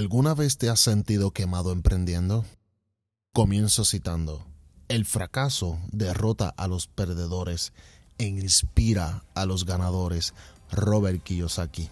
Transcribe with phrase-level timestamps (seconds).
[0.00, 2.46] ¿Alguna vez te has sentido quemado emprendiendo?
[3.34, 4.46] Comienzo citando,
[4.88, 7.74] el fracaso derrota a los perdedores
[8.16, 10.32] e inspira a los ganadores.
[10.72, 11.90] Robert Kiyosaki.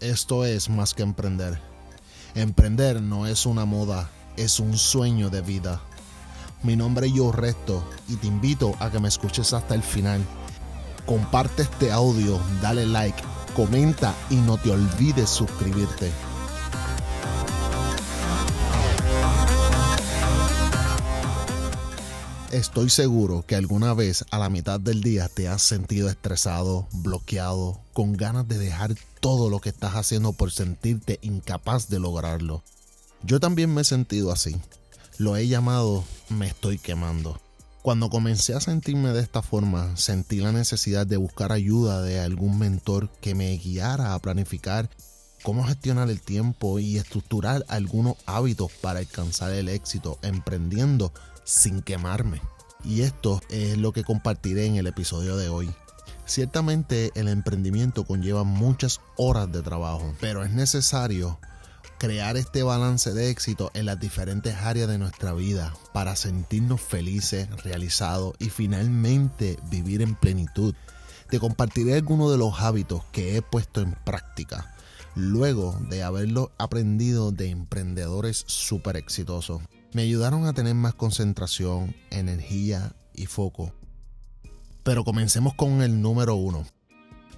[0.00, 1.58] Esto es más que emprender.
[2.34, 5.80] Emprender no es una moda, es un sueño de vida.
[6.62, 10.22] Mi nombre es Yo Resto y te invito a que me escuches hasta el final.
[11.06, 13.22] Comparte este audio, dale like,
[13.56, 16.12] comenta y no te olvides suscribirte.
[22.52, 27.80] Estoy seguro que alguna vez a la mitad del día te has sentido estresado, bloqueado,
[27.94, 32.62] con ganas de dejar todo lo que estás haciendo por sentirte incapaz de lograrlo.
[33.22, 34.54] Yo también me he sentido así.
[35.16, 37.40] Lo he llamado me estoy quemando.
[37.80, 42.58] Cuando comencé a sentirme de esta forma, sentí la necesidad de buscar ayuda de algún
[42.58, 44.90] mentor que me guiara a planificar
[45.42, 51.12] cómo gestionar el tiempo y estructurar algunos hábitos para alcanzar el éxito emprendiendo
[51.44, 52.40] sin quemarme.
[52.84, 55.70] Y esto es lo que compartiré en el episodio de hoy.
[56.24, 61.38] Ciertamente el emprendimiento conlleva muchas horas de trabajo, pero es necesario
[61.98, 67.48] crear este balance de éxito en las diferentes áreas de nuestra vida para sentirnos felices,
[67.62, 70.74] realizados y finalmente vivir en plenitud.
[71.28, 74.72] Te compartiré algunos de los hábitos que he puesto en práctica
[75.14, 79.62] luego de haberlo aprendido de emprendedores súper exitosos
[79.92, 83.72] me ayudaron a tener más concentración, energía y foco.
[84.82, 86.64] Pero comencemos con el número uno.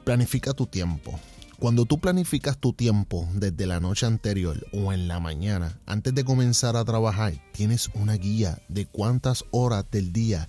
[0.04, 1.18] Planifica tu tiempo.
[1.58, 6.24] Cuando tú planificas tu tiempo desde la noche anterior o en la mañana, antes de
[6.24, 10.48] comenzar a trabajar, tienes una guía de cuántas horas del día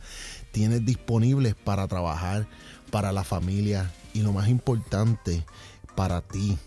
[0.52, 2.48] tienes disponibles para trabajar,
[2.92, 5.46] para la familia y lo más importante,
[5.96, 6.58] para ti,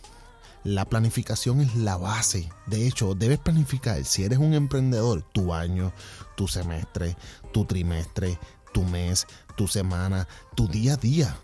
[0.64, 2.48] la planificación es la base.
[2.66, 5.92] De hecho, debes planificar, si eres un emprendedor, tu año,
[6.36, 7.16] tu semestre,
[7.52, 8.38] tu trimestre,
[8.72, 11.36] tu mes, tu semana, tu día a día.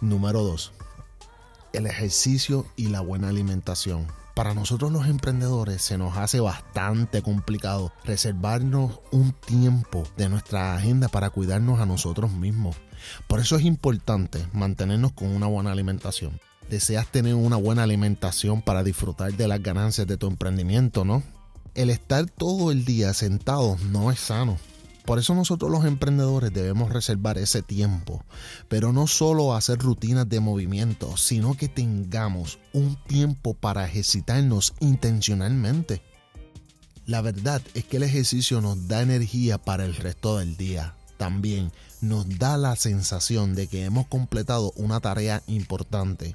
[0.00, 0.72] Número 2.
[1.72, 4.06] El ejercicio y la buena alimentación.
[4.34, 11.08] Para nosotros los emprendedores se nos hace bastante complicado reservarnos un tiempo de nuestra agenda
[11.08, 12.76] para cuidarnos a nosotros mismos.
[13.26, 18.82] Por eso es importante mantenernos con una buena alimentación deseas tener una buena alimentación para
[18.82, 21.22] disfrutar de las ganancias de tu emprendimiento, ¿no?
[21.74, 24.56] El estar todo el día sentado no es sano.
[25.04, 28.24] Por eso nosotros los emprendedores debemos reservar ese tiempo,
[28.68, 36.02] pero no solo hacer rutinas de movimiento, sino que tengamos un tiempo para ejercitarnos intencionalmente.
[37.06, 40.94] La verdad es que el ejercicio nos da energía para el resto del día.
[41.20, 41.70] También
[42.00, 46.34] nos da la sensación de que hemos completado una tarea importante.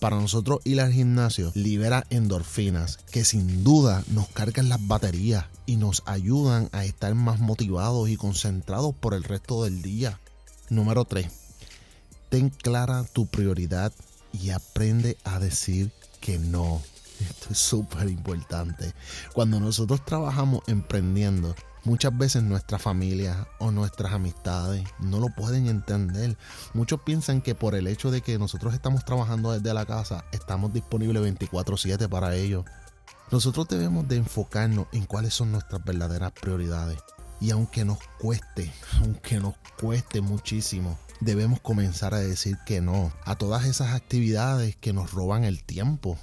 [0.00, 5.76] Para nosotros ir al gimnasio libera endorfinas que sin duda nos cargan las baterías y
[5.76, 10.18] nos ayudan a estar más motivados y concentrados por el resto del día.
[10.70, 11.26] Número 3.
[12.30, 13.92] Ten clara tu prioridad
[14.32, 16.80] y aprende a decir que no.
[17.20, 18.94] Esto es súper importante.
[19.34, 21.54] Cuando nosotros trabajamos emprendiendo,
[21.86, 26.36] Muchas veces nuestra familia o nuestras amistades no lo pueden entender.
[26.74, 30.72] Muchos piensan que por el hecho de que nosotros estamos trabajando desde la casa, estamos
[30.72, 32.64] disponibles 24/7 para ellos.
[33.30, 36.98] Nosotros debemos de enfocarnos en cuáles son nuestras verdaderas prioridades.
[37.40, 43.36] Y aunque nos cueste, aunque nos cueste muchísimo, debemos comenzar a decir que no a
[43.36, 46.18] todas esas actividades que nos roban el tiempo.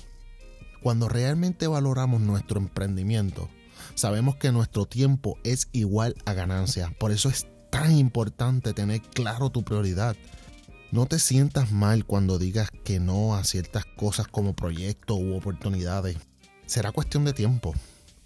[0.82, 3.48] Cuando realmente valoramos nuestro emprendimiento,
[3.96, 6.94] sabemos que nuestro tiempo es igual a ganancia.
[7.00, 10.16] Por eso es tan importante tener claro tu prioridad.
[10.92, 16.18] No te sientas mal cuando digas que no a ciertas cosas como proyectos u oportunidades.
[16.68, 17.74] Será cuestión de tiempo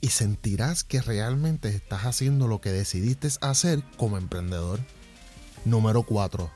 [0.02, 4.80] y sentirás que realmente estás haciendo lo que decidiste hacer como emprendedor.
[5.64, 6.52] Número 4.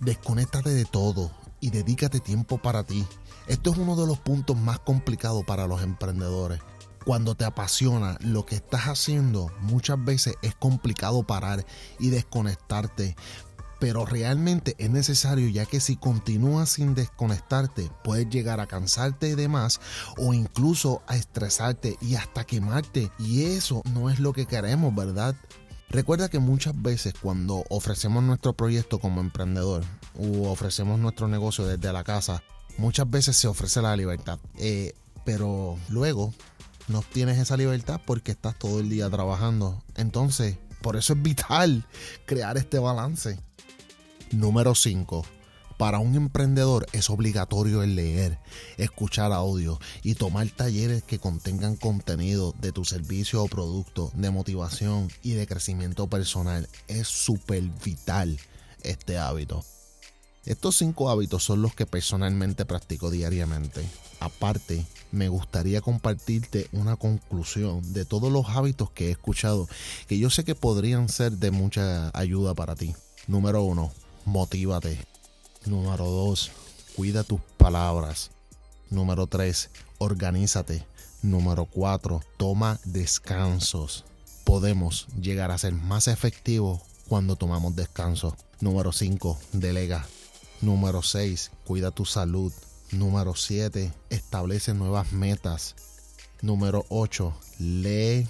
[0.00, 3.04] Desconéctate de todo y dedícate tiempo para ti.
[3.46, 6.60] Esto es uno de los puntos más complicados para los emprendedores
[7.08, 11.64] cuando te apasiona lo que estás haciendo, muchas veces es complicado parar
[11.98, 13.16] y desconectarte.
[13.80, 19.48] Pero realmente es necesario ya que si continúas sin desconectarte puedes llegar a cansarte de
[19.48, 19.80] más
[20.18, 23.10] o incluso a estresarte y hasta quemarte.
[23.18, 25.34] Y eso no es lo que queremos, ¿verdad?
[25.88, 29.82] Recuerda que muchas veces cuando ofrecemos nuestro proyecto como emprendedor
[30.14, 32.42] o ofrecemos nuestro negocio desde la casa,
[32.76, 34.38] muchas veces se ofrece la libertad.
[34.58, 34.92] Eh,
[35.24, 36.34] pero luego
[36.88, 39.82] no tienes esa libertad porque estás todo el día trabajando.
[39.94, 41.86] Entonces, por eso es vital
[42.26, 43.38] crear este balance.
[44.30, 45.24] Número 5.
[45.78, 48.40] Para un emprendedor es obligatorio el leer,
[48.78, 55.08] escuchar audio y tomar talleres que contengan contenido de tu servicio o producto, de motivación
[55.22, 56.68] y de crecimiento personal.
[56.88, 58.40] Es súper vital
[58.82, 59.64] este hábito.
[60.48, 63.86] Estos cinco hábitos son los que personalmente practico diariamente.
[64.18, 69.68] Aparte, me gustaría compartirte una conclusión de todos los hábitos que he escuchado
[70.06, 72.94] que yo sé que podrían ser de mucha ayuda para ti.
[73.26, 73.92] Número uno,
[74.24, 75.06] motívate.
[75.66, 76.50] Número dos,
[76.96, 78.30] cuida tus palabras.
[78.88, 79.68] Número tres,
[79.98, 80.86] organízate.
[81.20, 84.06] Número cuatro, toma descansos.
[84.44, 88.34] Podemos llegar a ser más efectivos cuando tomamos descanso.
[88.60, 89.38] Número 5.
[89.52, 90.06] Delega.
[90.60, 91.52] Número 6.
[91.64, 92.52] Cuida tu salud.
[92.90, 93.92] Número 7.
[94.10, 95.76] Establece nuevas metas.
[96.42, 97.32] Número 8.
[97.58, 98.26] Lee.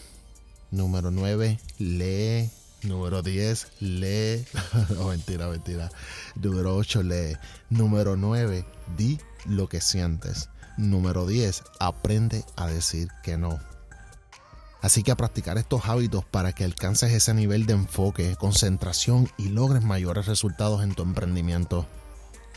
[0.71, 1.59] Número 9.
[1.79, 2.51] Lee.
[2.83, 3.69] Número 10.
[3.81, 4.45] Lee.
[4.91, 5.91] no, mentira, mentira.
[6.35, 7.03] Número 8.
[7.03, 7.37] Lee.
[7.71, 8.65] Número 9.
[8.97, 10.51] Di lo que sientes.
[10.77, 11.63] Número 10.
[11.81, 13.59] Aprende a decir que no.
[14.81, 19.49] Así que a practicar estos hábitos para que alcances ese nivel de enfoque, concentración y
[19.49, 21.87] logres mayores resultados en tu emprendimiento.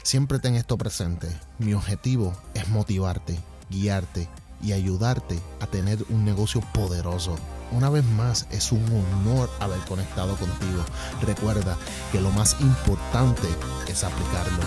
[0.03, 1.27] Siempre ten esto presente.
[1.59, 3.39] Mi objetivo es motivarte,
[3.69, 4.27] guiarte
[4.61, 7.35] y ayudarte a tener un negocio poderoso.
[7.71, 10.83] Una vez más, es un honor haber conectado contigo.
[11.21, 11.77] Recuerda
[12.11, 13.47] que lo más importante
[13.87, 14.63] es aplicarlo.